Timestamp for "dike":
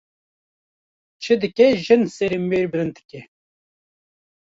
1.41-1.67, 2.97-3.21